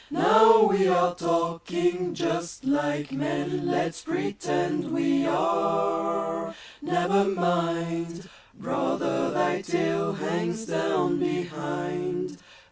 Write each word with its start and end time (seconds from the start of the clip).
Now 0.09 0.63
we 0.63 0.87
are 0.87 1.13
talking 1.13 2.15
just 2.15 2.65
like 2.65 3.11
men! 3.11 3.67
Let's 3.67 4.01
pretend 4.01 4.91
we 4.95 5.27
are... 5.27 6.55
never 6.81 7.25
mind, 7.25 8.27
Brother, 8.57 9.29
thy 9.29 9.61
tail 9.61 10.13
hangs 10.13 10.65
down 10.65 11.19
behind! 11.19 12.39